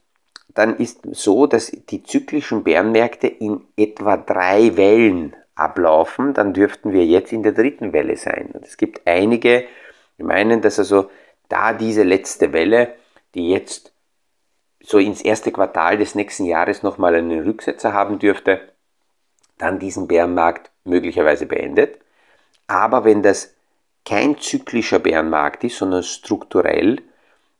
dann 0.49 0.77
ist 0.77 1.01
so, 1.13 1.47
dass 1.47 1.73
die 1.89 2.03
zyklischen 2.03 2.63
Bärenmärkte 2.63 3.27
in 3.27 3.63
etwa 3.75 4.19
drei 4.19 4.77
Wellen 4.77 5.35
ablaufen, 5.55 6.35
dann 6.35 6.53
dürften 6.53 6.93
wir 6.93 7.05
jetzt 7.05 7.33
in 7.33 7.43
der 7.43 7.53
dritten 7.53 7.93
Welle 7.93 8.17
sein. 8.17 8.51
Und 8.53 8.67
es 8.67 8.77
gibt 8.77 9.07
einige, 9.07 9.65
die 10.19 10.23
meinen, 10.23 10.61
dass 10.61 10.79
also 10.79 11.11
da 11.49 11.73
diese 11.73 12.03
letzte 12.03 12.53
Welle, 12.53 12.95
die 13.35 13.51
jetzt 13.51 13.93
so 14.83 14.99
ins 14.99 15.23
erste 15.23 15.53
Quartal 15.53 15.97
des 15.97 16.15
nächsten 16.15 16.45
Jahres 16.45 16.83
nochmal 16.83 17.15
einen 17.15 17.45
Rücksetzer 17.45 17.93
haben 17.93 18.19
dürfte, 18.19 18.61
dann 19.59 19.79
diesen 19.79 20.09
Bärenmarkt 20.09 20.71
möglicherweise 20.85 21.47
beendet. 21.47 21.99
Aber 22.67 23.05
wenn 23.05 23.23
das 23.23 23.55
kein 24.05 24.39
zyklischer 24.39 24.99
Bärenmarkt 24.99 25.65
ist, 25.65 25.79
sondern 25.79 26.03
strukturell, 26.03 27.01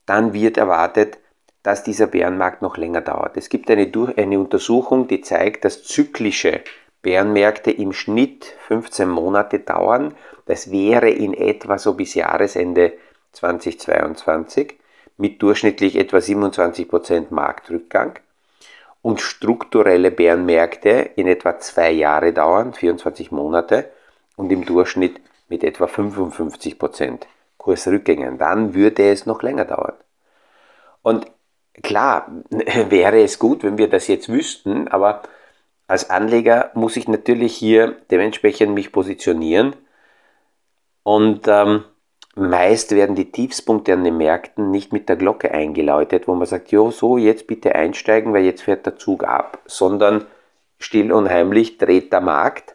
dann 0.07 0.35
wird 0.35 0.59
erwartet, 0.59 1.19
dass 1.63 1.83
dieser 1.83 2.09
Bärenmarkt 2.09 2.61
noch 2.61 2.77
länger 2.77 3.01
dauert. 3.01 3.39
Es 3.39 3.49
gibt 3.49 3.71
eine, 3.71 3.91
eine 4.17 4.39
Untersuchung, 4.39 5.09
die 5.09 5.23
zeigt, 5.23 5.65
dass 5.65 5.83
zyklische 5.83 6.61
Bärenmärkte 7.05 7.71
im 7.71 7.93
Schnitt 7.93 8.47
15 8.67 9.09
Monate 9.09 9.61
dauern. 9.61 10.15
Das 10.47 10.73
wäre 10.73 11.11
in 11.11 11.35
etwa 11.35 11.79
so 11.79 11.95
bis 11.95 12.15
Jahresende 12.15 12.95
2022 13.33 14.79
mit 15.17 15.41
durchschnittlich 15.41 15.97
etwa 15.97 16.17
27% 16.17 17.27
Marktrückgang 17.31 18.19
und 19.03 19.21
strukturelle 19.21 20.11
Bärenmärkte 20.11 21.11
in 21.17 21.29
etwa 21.29 21.59
zwei 21.59 21.91
Jahre 21.91 22.33
dauern, 22.33 22.73
24 22.73 23.31
Monate 23.31 23.91
und 24.37 24.51
im 24.51 24.65
Durchschnitt 24.65 25.21
mit 25.49 25.63
etwa 25.63 25.85
55% 25.85 27.21
Kursrückgängen. 27.59 28.39
Dann 28.39 28.75
würde 28.75 29.11
es 29.11 29.27
noch 29.27 29.43
länger 29.43 29.67
dauern. 29.67 29.95
Und 31.03 31.27
klar 31.83 32.33
wäre 32.51 33.23
es 33.23 33.39
gut, 33.39 33.63
wenn 33.63 33.79
wir 33.79 33.89
das 33.89 34.09
jetzt 34.09 34.31
wüssten, 34.31 34.89
aber 34.89 35.23
als 35.87 36.11
Anleger 36.11 36.71
muss 36.75 36.97
ich 36.97 37.09
natürlich 37.09 37.57
hier 37.57 37.97
dementsprechend 38.11 38.75
mich 38.75 38.93
positionieren 38.93 39.77
und 41.03 41.47
ähm, 41.47 41.85
meist 42.35 42.93
werden 42.93 43.15
die 43.15 43.31
Tiefspunkte 43.31 43.93
an 43.93 44.05
den 44.05 44.17
Märkten 44.17 44.71
nicht 44.71 44.93
mit 44.93 45.09
der 45.09 45.17
Glocke 45.17 45.51
eingeläutet, 45.51 46.27
wo 46.27 46.35
man 46.35 46.47
sagt, 46.47 46.71
jo, 46.73 46.91
so, 46.91 47.19
jetzt 47.19 47.47
bitte 47.47 47.75
einsteigen, 47.75 48.33
weil 48.33 48.45
jetzt 48.45 48.63
fährt 48.63 48.87
der 48.87 48.97
Zug 48.97 49.25
ab, 49.25 49.59
sondern 49.67 50.25
still 50.79 51.13
und 51.13 51.29
heimlich 51.29 51.79
dreht 51.79 52.13
der 52.13 52.21
Markt 52.21 52.75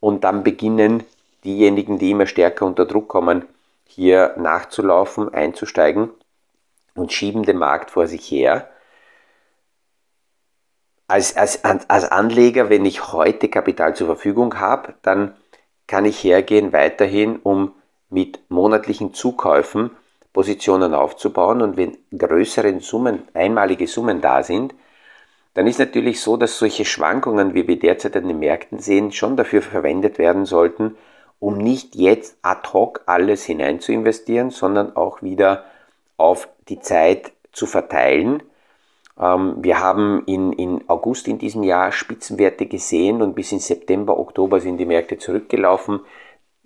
und 0.00 0.24
dann 0.24 0.44
beginnen 0.44 1.04
diejenigen, 1.44 1.98
die 1.98 2.10
immer 2.10 2.26
stärker 2.26 2.66
unter 2.66 2.86
Druck 2.86 3.08
kommen, 3.08 3.46
hier 3.86 4.34
nachzulaufen, 4.38 5.32
einzusteigen 5.34 6.10
und 6.94 7.12
schieben 7.12 7.42
den 7.42 7.58
Markt 7.58 7.90
vor 7.90 8.06
sich 8.06 8.30
her. 8.30 8.68
Als, 11.12 11.36
als, 11.36 11.62
als 11.62 12.10
Anleger, 12.10 12.70
wenn 12.70 12.86
ich 12.86 13.12
heute 13.12 13.50
Kapital 13.50 13.94
zur 13.94 14.06
Verfügung 14.06 14.58
habe, 14.58 14.94
dann 15.02 15.34
kann 15.86 16.06
ich 16.06 16.24
hergehen 16.24 16.72
weiterhin, 16.72 17.38
um 17.42 17.74
mit 18.08 18.40
monatlichen 18.48 19.12
Zukäufen 19.12 19.90
Positionen 20.32 20.94
aufzubauen 20.94 21.60
und 21.60 21.76
wenn 21.76 21.98
größere 22.16 22.80
Summen, 22.80 23.28
einmalige 23.34 23.86
Summen 23.88 24.22
da 24.22 24.42
sind, 24.42 24.74
dann 25.52 25.66
ist 25.66 25.78
natürlich 25.78 26.22
so, 26.22 26.38
dass 26.38 26.58
solche 26.58 26.86
Schwankungen, 26.86 27.52
wie 27.52 27.68
wir 27.68 27.78
derzeit 27.78 28.16
an 28.16 28.28
den 28.28 28.38
Märkten 28.38 28.78
sehen, 28.78 29.12
schon 29.12 29.36
dafür 29.36 29.60
verwendet 29.60 30.16
werden 30.16 30.46
sollten, 30.46 30.96
um 31.40 31.58
nicht 31.58 31.94
jetzt 31.94 32.38
ad 32.40 32.70
hoc 32.72 33.02
alles 33.04 33.44
hinein 33.44 33.80
zu 33.80 33.92
investieren, 33.92 34.48
sondern 34.48 34.96
auch 34.96 35.20
wieder 35.20 35.66
auf 36.16 36.48
die 36.70 36.80
Zeit 36.80 37.32
zu 37.52 37.66
verteilen. 37.66 38.42
Ähm, 39.18 39.56
wir 39.58 39.80
haben 39.80 40.24
in, 40.26 40.52
in 40.52 40.88
August 40.88 41.28
in 41.28 41.38
diesem 41.38 41.62
Jahr 41.62 41.92
Spitzenwerte 41.92 42.66
gesehen 42.66 43.22
und 43.22 43.34
bis 43.34 43.52
in 43.52 43.60
September, 43.60 44.18
Oktober 44.18 44.60
sind 44.60 44.78
die 44.78 44.86
Märkte 44.86 45.18
zurückgelaufen 45.18 46.00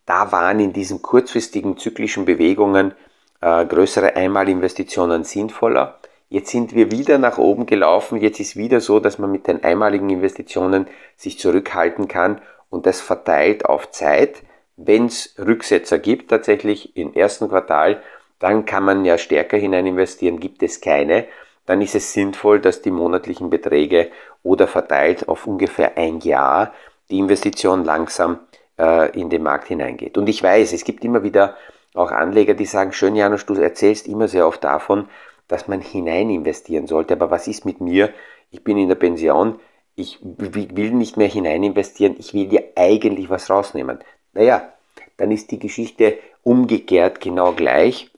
da 0.06 0.30
waren 0.32 0.60
in 0.60 0.72
diesen 0.72 1.02
kurzfristigen 1.02 1.76
zyklischen 1.76 2.24
Bewegungen 2.24 2.94
äh, 3.40 3.66
größere 3.66 4.14
Einmalinvestitionen 4.16 5.24
sinnvoller. 5.24 5.98
Jetzt 6.28 6.50
sind 6.50 6.74
wir 6.74 6.90
wieder 6.90 7.18
nach 7.18 7.38
oben 7.38 7.66
gelaufen. 7.66 8.20
Jetzt 8.20 8.40
ist 8.40 8.56
wieder 8.56 8.80
so, 8.80 9.00
dass 9.00 9.18
man 9.18 9.30
mit 9.30 9.46
den 9.48 9.62
einmaligen 9.62 10.08
Investitionen 10.08 10.86
sich 11.16 11.38
zurückhalten 11.38 12.08
kann 12.08 12.40
und 12.70 12.86
das 12.86 13.00
verteilt 13.00 13.64
auf 13.66 13.90
Zeit. 13.90 14.42
Wenn 14.76 15.06
es 15.06 15.34
Rücksetzer 15.38 15.98
gibt, 15.98 16.30
tatsächlich 16.30 16.96
im 16.96 17.14
ersten 17.14 17.48
Quartal, 17.48 18.02
dann 18.38 18.64
kann 18.64 18.84
man 18.84 19.04
ja 19.04 19.18
stärker 19.18 19.56
hinein 19.56 19.86
investieren. 19.86 20.40
Gibt 20.40 20.62
es 20.62 20.80
keine, 20.80 21.26
dann 21.66 21.82
ist 21.82 21.94
es 21.94 22.12
sinnvoll, 22.12 22.60
dass 22.60 22.82
die 22.82 22.90
monatlichen 22.90 23.50
Beträge 23.50 24.10
oder 24.42 24.66
verteilt 24.66 25.28
auf 25.28 25.46
ungefähr 25.46 25.98
ein 25.98 26.20
Jahr 26.20 26.72
die 27.10 27.18
Investition 27.18 27.84
langsam 27.84 28.38
äh, 28.78 29.10
in 29.18 29.30
den 29.30 29.42
Markt 29.42 29.68
hineingeht. 29.68 30.16
Und 30.16 30.28
ich 30.28 30.42
weiß, 30.42 30.72
es 30.72 30.84
gibt 30.84 31.04
immer 31.04 31.22
wieder 31.22 31.56
auch 31.94 32.10
Anleger, 32.10 32.54
die 32.54 32.66
sagen, 32.66 32.92
schön 32.92 33.16
Janusz, 33.16 33.46
du 33.46 33.54
erzählst 33.54 34.06
immer 34.06 34.28
sehr 34.28 34.46
oft 34.46 34.62
davon, 34.64 35.08
dass 35.48 35.68
man 35.68 35.80
hinein 35.80 36.30
investieren 36.30 36.86
sollte. 36.86 37.14
Aber 37.14 37.30
was 37.30 37.46
ist 37.46 37.64
mit 37.64 37.80
mir? 37.80 38.10
Ich 38.50 38.62
bin 38.62 38.76
in 38.76 38.88
der 38.88 38.96
Pension, 38.96 39.58
ich 39.94 40.18
will 40.22 40.90
nicht 40.92 41.16
mehr 41.16 41.28
hinein 41.28 41.62
investieren, 41.62 42.16
ich 42.18 42.34
will 42.34 42.48
dir 42.48 42.64
eigentlich 42.76 43.30
was 43.30 43.48
rausnehmen. 43.48 43.98
Naja, 44.34 44.72
dann 45.16 45.30
ist 45.30 45.50
die 45.50 45.58
Geschichte 45.58 46.18
umgekehrt 46.42 47.20
genau 47.20 47.52
gleich. 47.52 48.10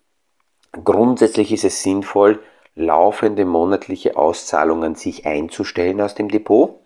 Grundsätzlich 0.84 1.52
ist 1.52 1.64
es 1.64 1.82
sinnvoll, 1.82 2.40
laufende 2.78 3.44
monatliche 3.44 4.16
Auszahlungen 4.16 4.94
sich 4.94 5.26
einzustellen 5.26 6.00
aus 6.00 6.14
dem 6.14 6.28
Depot. 6.28 6.80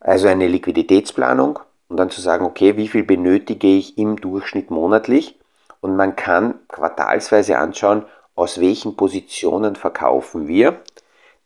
Also 0.00 0.28
eine 0.28 0.46
Liquiditätsplanung 0.46 1.58
und 1.88 1.96
dann 1.96 2.10
zu 2.10 2.20
sagen, 2.20 2.44
okay, 2.44 2.76
wie 2.76 2.88
viel 2.88 3.04
benötige 3.04 3.68
ich 3.68 3.98
im 3.98 4.16
Durchschnitt 4.16 4.70
monatlich? 4.70 5.38
Und 5.80 5.96
man 5.96 6.16
kann 6.16 6.54
quartalsweise 6.68 7.58
anschauen, 7.58 8.04
aus 8.34 8.60
welchen 8.60 8.96
Positionen 8.96 9.76
verkaufen 9.76 10.48
wir, 10.48 10.80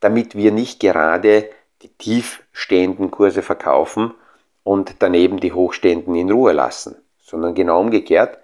damit 0.00 0.35
wir 0.35 0.52
nicht 0.52 0.81
gerade 0.81 1.49
die 1.83 1.88
tiefstehenden 1.88 3.11
Kurse 3.11 3.42
verkaufen 3.42 4.14
und 4.64 4.97
daneben 5.00 5.40
die 5.40 5.52
hochstehenden 5.52 6.14
in 6.14 6.31
Ruhe 6.31 6.52
lassen, 6.52 6.97
sondern 7.21 7.54
genau 7.54 7.81
umgekehrt. 7.81 8.38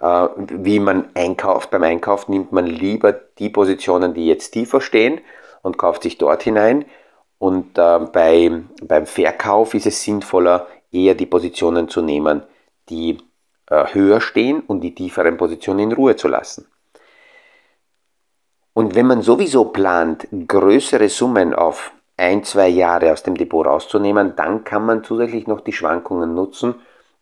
Äh, 0.00 0.28
wie 0.36 0.78
man 0.78 1.08
einkauft, 1.14 1.70
beim 1.70 1.82
Einkauf 1.82 2.28
nimmt 2.28 2.52
man 2.52 2.66
lieber 2.66 3.12
die 3.12 3.48
Positionen, 3.48 4.14
die 4.14 4.26
jetzt 4.26 4.50
tiefer 4.50 4.80
stehen 4.80 5.20
und 5.62 5.78
kauft 5.78 6.02
sich 6.02 6.18
dort 6.18 6.42
hinein. 6.42 6.84
Und 7.38 7.78
äh, 7.78 7.98
bei, 8.00 8.62
beim 8.82 9.06
Verkauf 9.06 9.74
ist 9.74 9.86
es 9.86 10.02
sinnvoller, 10.02 10.66
eher 10.92 11.14
die 11.14 11.26
Positionen 11.26 11.88
zu 11.88 12.02
nehmen, 12.02 12.42
die 12.88 13.18
äh, 13.68 13.86
höher 13.92 14.20
stehen 14.20 14.60
und 14.60 14.80
die 14.80 14.94
tieferen 14.94 15.36
Positionen 15.36 15.80
in 15.80 15.92
Ruhe 15.92 16.16
zu 16.16 16.28
lassen. 16.28 16.66
Und 18.72 18.94
wenn 18.94 19.06
man 19.06 19.22
sowieso 19.22 19.66
plant, 19.66 20.28
größere 20.46 21.08
Summen 21.08 21.54
auf 21.54 21.92
ein, 22.18 22.44
zwei 22.44 22.68
Jahre 22.68 23.12
aus 23.12 23.22
dem 23.22 23.36
Depot 23.36 23.66
rauszunehmen, 23.66 24.34
dann 24.36 24.64
kann 24.64 24.84
man 24.84 25.04
zusätzlich 25.04 25.46
noch 25.46 25.60
die 25.60 25.72
Schwankungen 25.72 26.34
nutzen 26.34 26.74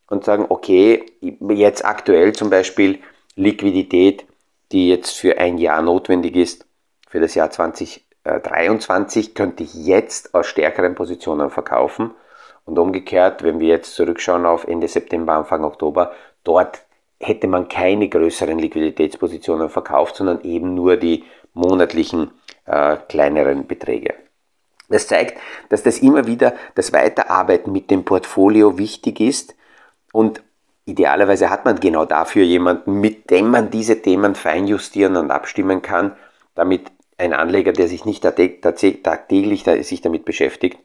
und 0.08 0.24
sagen, 0.24 0.46
okay, 0.48 1.04
jetzt 1.20 1.84
aktuell 1.84 2.32
zum 2.32 2.50
Beispiel 2.50 3.00
Liquidität, 3.36 4.26
die 4.72 4.88
jetzt 4.88 5.12
für 5.16 5.38
ein 5.38 5.58
Jahr 5.58 5.82
notwendig 5.82 6.36
ist, 6.36 6.66
für 7.08 7.20
das 7.20 7.34
Jahr 7.34 7.50
2023, 7.50 9.34
könnte 9.34 9.62
ich 9.64 9.74
jetzt 9.74 10.34
aus 10.34 10.46
stärkeren 10.46 10.94
Positionen 10.94 11.50
verkaufen. 11.50 12.12
Und 12.64 12.78
umgekehrt, 12.78 13.42
wenn 13.42 13.60
wir 13.60 13.68
jetzt 13.68 13.94
zurückschauen 13.94 14.46
auf 14.46 14.66
Ende 14.66 14.88
September, 14.88 15.34
Anfang 15.34 15.64
Oktober, 15.64 16.12
dort 16.44 16.82
hätte 17.20 17.46
man 17.46 17.68
keine 17.68 18.08
größeren 18.08 18.58
Liquiditätspositionen 18.58 19.68
verkauft, 19.68 20.16
sondern 20.16 20.42
eben 20.42 20.74
nur 20.74 20.96
die 20.96 21.24
monatlichen 21.52 22.32
äh, 22.66 22.96
kleineren 23.08 23.66
Beträge. 23.66 24.14
Das 24.88 25.06
zeigt, 25.06 25.38
dass 25.68 25.82
das 25.82 25.98
immer 25.98 26.26
wieder 26.26 26.54
das 26.74 26.92
Weiterarbeiten 26.92 27.72
mit 27.72 27.90
dem 27.90 28.04
Portfolio 28.04 28.78
wichtig 28.78 29.20
ist 29.20 29.54
und 30.14 30.44
idealerweise 30.84 31.50
hat 31.50 31.64
man 31.64 31.80
genau 31.80 32.04
dafür 32.04 32.44
jemanden, 32.44 33.00
mit 33.00 33.30
dem 33.30 33.50
man 33.50 33.70
diese 33.70 34.00
Themen 34.00 34.36
feinjustieren 34.36 35.16
und 35.16 35.32
abstimmen 35.32 35.82
kann, 35.82 36.16
damit 36.54 36.92
ein 37.18 37.32
Anleger, 37.32 37.72
der 37.72 37.88
sich 37.88 38.04
nicht 38.04 38.22
tagtäglich 38.22 39.64
sich 39.64 40.00
damit 40.02 40.24
beschäftigt, 40.24 40.78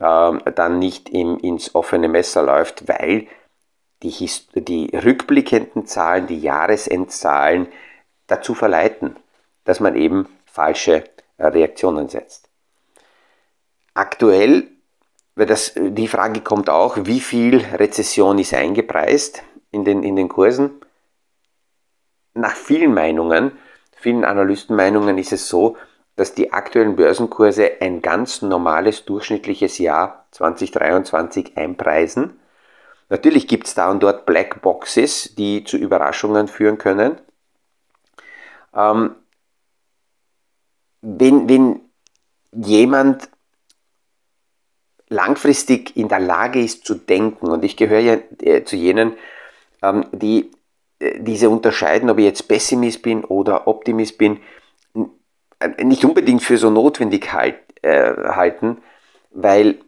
ähm, 0.00 0.40
dann 0.54 0.78
nicht 0.78 1.08
ins 1.08 1.74
offene 1.74 2.06
Messer 2.06 2.44
läuft, 2.44 2.86
weil 2.86 3.26
die, 4.04 4.30
die 4.54 4.96
rückblickenden 4.96 5.86
Zahlen, 5.86 6.28
die 6.28 6.38
Jahresendzahlen 6.38 7.66
dazu 8.28 8.54
verleiten, 8.54 9.16
dass 9.64 9.80
man 9.80 9.96
eben 9.96 10.28
falsche 10.46 11.02
äh, 11.38 11.46
Reaktionen 11.46 12.08
setzt. 12.08 12.48
Aktuell, 13.94 14.68
weil 15.34 15.46
das, 15.46 15.72
die 15.76 16.08
Frage 16.08 16.40
kommt 16.40 16.68
auch, 16.68 16.96
wie 17.02 17.20
viel 17.20 17.58
Rezession 17.58 18.38
ist 18.38 18.54
eingepreist 18.54 19.42
in 19.70 19.84
den, 19.84 20.02
in 20.02 20.16
den 20.16 20.28
Kursen? 20.28 20.80
Nach 22.34 22.54
vielen 22.54 22.94
Meinungen, 22.94 23.52
vielen 23.96 24.24
Analystenmeinungen 24.24 25.18
ist 25.18 25.32
es 25.32 25.48
so, 25.48 25.76
dass 26.16 26.34
die 26.34 26.52
aktuellen 26.52 26.96
Börsenkurse 26.96 27.80
ein 27.80 28.02
ganz 28.02 28.42
normales 28.42 29.04
durchschnittliches 29.04 29.78
Jahr 29.78 30.26
2023 30.32 31.56
einpreisen. 31.56 32.38
Natürlich 33.08 33.48
gibt 33.48 33.66
es 33.66 33.74
da 33.74 33.90
und 33.90 34.02
dort 34.02 34.26
Black 34.26 34.62
Boxes, 34.62 35.34
die 35.34 35.64
zu 35.64 35.76
Überraschungen 35.76 36.46
führen 36.46 36.78
können. 36.78 37.18
Ähm, 38.74 39.16
wenn, 41.00 41.48
wenn 41.48 41.80
jemand 42.52 43.30
langfristig 45.10 45.96
in 45.96 46.08
der 46.08 46.20
Lage 46.20 46.60
ist 46.60 46.86
zu 46.86 46.94
denken, 46.94 47.48
und 47.48 47.64
ich 47.64 47.76
gehöre 47.76 48.00
ja 48.00 48.16
äh, 48.42 48.64
zu 48.64 48.76
jenen, 48.76 49.12
ähm, 49.82 50.06
die 50.12 50.50
äh, 51.00 51.20
diese 51.20 51.50
unterscheiden, 51.50 52.08
ob 52.08 52.18
ich 52.18 52.24
jetzt 52.24 52.48
Pessimist 52.48 53.02
bin 53.02 53.24
oder 53.24 53.66
Optimist 53.66 54.16
bin, 54.16 54.38
äh, 55.58 55.84
nicht 55.84 56.04
unbedingt 56.04 56.42
für 56.42 56.56
so 56.56 56.70
notwendig 56.70 57.32
halt, 57.32 57.56
äh, 57.82 58.14
halten, 58.14 58.78
weil 59.30 59.80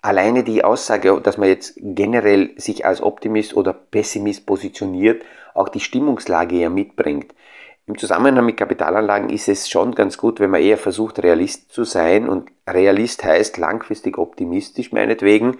alleine 0.00 0.44
die 0.44 0.62
Aussage, 0.62 1.20
dass 1.20 1.38
man 1.38 1.48
jetzt 1.48 1.74
generell 1.76 2.52
sich 2.56 2.86
als 2.86 3.02
Optimist 3.02 3.56
oder 3.56 3.72
Pessimist 3.72 4.46
positioniert, 4.46 5.24
auch 5.54 5.68
die 5.68 5.80
Stimmungslage 5.80 6.56
ja 6.56 6.70
mitbringt. 6.70 7.34
Im 7.88 7.96
Zusammenhang 7.96 8.44
mit 8.44 8.56
Kapitalanlagen 8.56 9.30
ist 9.30 9.48
es 9.48 9.68
schon 9.68 9.94
ganz 9.94 10.18
gut, 10.18 10.40
wenn 10.40 10.50
man 10.50 10.60
eher 10.60 10.76
versucht, 10.76 11.22
Realist 11.22 11.72
zu 11.72 11.84
sein. 11.84 12.28
Und 12.28 12.50
Realist 12.68 13.22
heißt 13.22 13.58
langfristig 13.58 14.18
optimistisch 14.18 14.90
meinetwegen, 14.90 15.58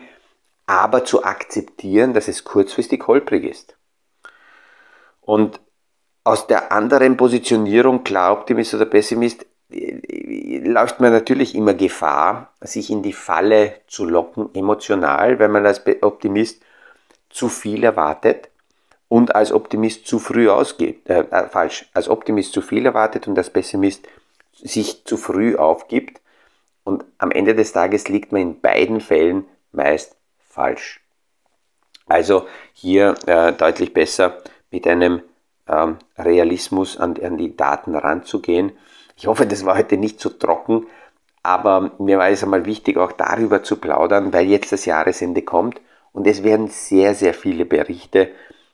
aber 0.66 1.04
zu 1.04 1.22
akzeptieren, 1.22 2.14
dass 2.14 2.26
es 2.26 2.42
kurzfristig 2.42 3.06
holprig 3.06 3.44
ist. 3.44 3.76
Und 5.20 5.60
aus 6.24 6.48
der 6.48 6.72
anderen 6.72 7.16
Positionierung, 7.16 8.02
klar 8.02 8.32
Optimist 8.32 8.74
oder 8.74 8.86
Pessimist, 8.86 9.46
läuft 9.68 10.98
man 10.98 11.12
natürlich 11.12 11.54
immer 11.54 11.74
Gefahr, 11.74 12.52
sich 12.60 12.90
in 12.90 13.02
die 13.02 13.12
Falle 13.12 13.74
zu 13.86 14.04
locken, 14.04 14.50
emotional, 14.54 15.38
weil 15.38 15.48
man 15.48 15.64
als 15.64 15.82
Optimist 16.02 16.60
zu 17.30 17.48
viel 17.48 17.84
erwartet 17.84 18.48
und 19.08 19.34
als 19.34 19.52
Optimist 19.52 20.06
zu 20.06 20.18
früh 20.18 20.48
ausgeht, 20.48 21.08
äh, 21.08 21.20
äh, 21.20 21.48
falsch, 21.48 21.86
als 21.94 22.08
Optimist 22.08 22.52
zu 22.52 22.60
viel 22.60 22.86
erwartet 22.86 23.28
und 23.28 23.38
als 23.38 23.50
Pessimist 23.50 24.06
sich 24.52 25.04
zu 25.04 25.16
früh 25.16 25.56
aufgibt. 25.56 26.20
Und 26.84 27.04
am 27.18 27.30
Ende 27.30 27.54
des 27.54 27.72
Tages 27.72 28.08
liegt 28.08 28.32
man 28.32 28.42
in 28.42 28.60
beiden 28.60 29.00
Fällen 29.00 29.44
meist 29.72 30.16
falsch. 30.48 31.00
Also 32.06 32.46
hier 32.72 33.14
äh, 33.26 33.52
deutlich 33.52 33.92
besser 33.92 34.38
mit 34.70 34.86
einem 34.86 35.22
ähm, 35.68 35.98
Realismus 36.16 36.96
an, 36.96 37.16
an 37.22 37.36
die 37.36 37.56
Daten 37.56 37.94
ranzugehen. 37.94 38.72
Ich 39.16 39.26
hoffe, 39.26 39.46
das 39.46 39.64
war 39.64 39.76
heute 39.76 39.96
nicht 39.96 40.20
so 40.20 40.28
trocken, 40.30 40.86
aber 41.42 41.92
mir 41.98 42.18
war 42.18 42.28
es 42.28 42.42
einmal 42.42 42.66
wichtig, 42.66 42.96
auch 42.96 43.12
darüber 43.12 43.62
zu 43.62 43.76
plaudern, 43.76 44.32
weil 44.32 44.46
jetzt 44.46 44.72
das 44.72 44.84
Jahresende 44.84 45.42
kommt 45.42 45.80
und 46.12 46.26
es 46.26 46.42
werden 46.42 46.68
sehr, 46.68 47.14
sehr 47.14 47.34
viele 47.34 47.64
Berichte 47.64 48.30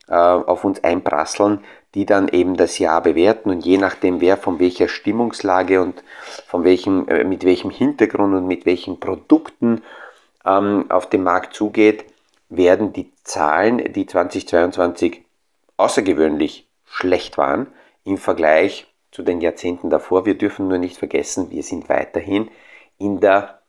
auf 0.09 0.65
uns 0.65 0.83
einprasseln, 0.83 1.61
die 1.95 2.07
dann 2.07 2.29
eben 2.29 2.57
das 2.57 2.79
Jahr 2.79 3.03
bewerten 3.03 3.51
und 3.51 3.65
je 3.65 3.79
nachdem, 3.79 4.21
wer 4.21 4.37
von 4.37 4.59
welcher 4.59 4.89
Stimmungslage 4.89 5.81
und 5.83 6.03
von 6.47 6.65
welchem, 6.65 7.07
äh, 7.09 7.25
mit 7.25 7.45
welchem 7.45 7.71
Hintergrund 7.71 8.35
und 8.35 8.47
mit 8.47 8.67
welchen 8.67 8.99
Produkten 8.99 9.83
ähm, 10.45 10.91
auf 10.91 11.09
den 11.09 11.23
Markt 11.23 11.55
zugeht, 11.55 12.05
werden 12.49 12.93
die 12.93 13.13
Zahlen, 13.25 13.93
die 13.93 14.07
2022 14.07 15.23
außergewöhnlich 15.77 16.67
schlecht 16.87 17.39
waren 17.39 17.69
im 18.05 18.19
Vergleich 18.19 18.87
zu 19.11 19.23
den 19.23 19.41
Jahrzehnten 19.41 19.91
davor. 19.91 20.27
Wir 20.27 20.37
dürfen 20.37 20.69
nur 20.69 20.79
nicht 20.79 20.97
vergessen, 20.97 21.51
wir 21.51 21.63
sind 21.63 21.89
weiterhin 21.89 22.51
in 22.99 23.21
der 23.21 23.61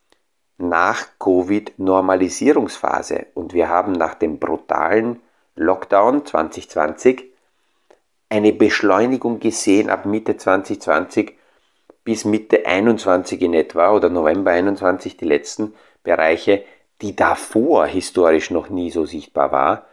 Nach-Covid-Normalisierungsphase 0.58 3.28
und 3.34 3.54
wir 3.54 3.69
haben 3.69 3.93
nach 3.93 4.15
dem 4.15 4.39
brutalen 4.39 5.22
Lockdown 5.56 6.26
2020 6.26 7.26
eine 8.30 8.52
Beschleunigung 8.52 9.39
gesehen 9.39 9.89
ab 9.89 10.06
Mitte 10.06 10.38
2020 10.38 11.38
bis 12.04 12.26
Mitte 12.26 12.66
21 12.66 13.42
in 13.42 13.54
etwa 13.54 13.92
oder 13.92 14.10
November 14.10 14.52
21 14.52 15.18
die 15.18 15.26
letzten 15.26 15.74
Bereiche, 16.04 16.63
die 17.02 17.16
davor 17.16 17.86
historisch 17.86 18.50
noch 18.50 18.70
nie 18.70 18.89
so 18.89 19.06
sichtbar 19.06 19.52
war. 19.52 19.86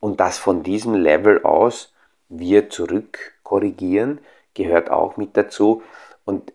Und 0.00 0.20
dass 0.20 0.38
von 0.38 0.62
diesem 0.62 0.94
Level 0.94 1.44
aus 1.44 1.92
wir 2.28 2.70
zurückkorrigieren, 2.70 4.20
gehört 4.54 4.90
auch 4.90 5.16
mit 5.16 5.36
dazu. 5.36 5.82
Und 6.24 6.52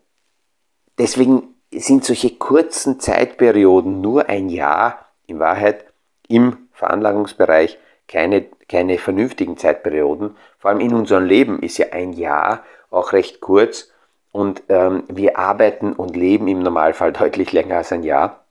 deswegen 0.98 1.54
sind 1.72 2.04
solche 2.04 2.34
kurzen 2.36 3.00
Zeitperioden 3.00 4.00
nur 4.00 4.28
ein 4.28 4.48
Jahr 4.48 5.06
in 5.26 5.38
Wahrheit 5.38 5.86
im 6.26 6.68
Veranlagungsbereich 6.72 7.78
keine, 8.08 8.46
keine 8.68 8.98
vernünftigen 8.98 9.56
Zeitperioden. 9.56 10.36
Vor 10.58 10.70
allem 10.70 10.80
in 10.80 10.94
unserem 10.94 11.26
Leben 11.26 11.62
ist 11.62 11.78
ja 11.78 11.88
ein 11.92 12.12
Jahr 12.12 12.64
auch 12.90 13.12
recht 13.12 13.40
kurz 13.40 13.92
und 14.32 14.62
ähm, 14.68 15.04
wir 15.08 15.38
arbeiten 15.38 15.92
und 15.92 16.16
leben 16.16 16.48
im 16.48 16.60
Normalfall 16.60 17.12
deutlich 17.12 17.52
länger 17.52 17.76
als 17.76 17.92
ein 17.92 18.02
Jahr. 18.02 18.44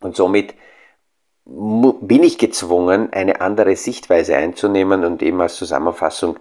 Und 0.00 0.16
somit 0.16 0.54
bin 1.44 2.22
ich 2.24 2.38
gezwungen, 2.38 3.12
eine 3.12 3.40
andere 3.40 3.76
Sichtweise 3.76 4.36
einzunehmen 4.36 5.04
und 5.04 5.22
eben 5.22 5.40
als 5.40 5.54
Zusammenfassung 5.54 6.38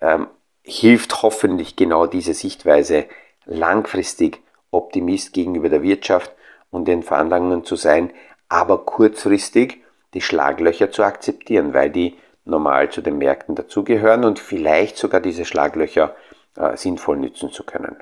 ähm, 0.00 0.26
hilft 0.62 1.22
hoffentlich 1.22 1.76
genau 1.76 2.06
diese 2.06 2.34
Sichtweise 2.34 3.06
langfristig 3.44 4.42
Optimist 4.70 5.32
gegenüber 5.32 5.68
der 5.68 5.82
Wirtschaft 5.82 6.32
und 6.70 6.88
den 6.88 7.02
Veranlagungen 7.02 7.64
zu 7.64 7.76
sein, 7.76 8.10
aber 8.48 8.84
kurzfristig 8.84 9.80
die 10.14 10.20
Schlaglöcher 10.20 10.90
zu 10.90 11.02
akzeptieren, 11.02 11.74
weil 11.74 11.90
die 11.90 12.18
normal 12.44 12.90
zu 12.90 13.02
den 13.02 13.18
Märkten 13.18 13.54
dazugehören 13.54 14.24
und 14.24 14.38
vielleicht 14.38 14.96
sogar 14.96 15.20
diese 15.20 15.44
Schlaglöcher 15.44 16.16
äh, 16.56 16.76
sinnvoll 16.76 17.18
nützen 17.18 17.50
zu 17.50 17.64
können. 17.64 17.96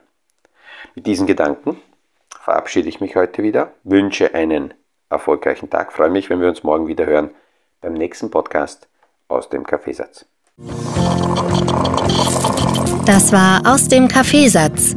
Mit 0.94 1.06
diesen 1.06 1.26
Gedanken 1.26 1.80
verabschiede 2.42 2.88
ich 2.88 3.00
mich 3.00 3.16
heute 3.16 3.42
wieder, 3.42 3.72
wünsche 3.82 4.34
einen 4.34 4.72
erfolgreichen 5.10 5.68
Tag, 5.68 5.92
freue 5.92 6.10
mich, 6.10 6.30
wenn 6.30 6.40
wir 6.40 6.48
uns 6.48 6.62
morgen 6.62 6.86
wieder 6.86 7.06
hören 7.06 7.30
beim 7.80 7.94
nächsten 7.94 8.30
Podcast 8.30 8.88
aus 9.28 9.48
dem 9.48 9.64
Kaffeesatz. 9.64 10.26
Das 13.04 13.32
war 13.32 13.62
aus 13.64 13.88
dem 13.88 14.08
Kaffeesatz, 14.08 14.96